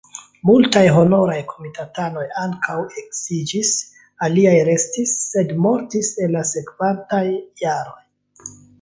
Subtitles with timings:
[0.49, 3.75] Multaj honoraj komitatanoj ankaŭ eksiĝis,
[4.31, 7.25] aliaj restis, sed mortis en la sekvantaj
[7.67, 8.55] jaroj.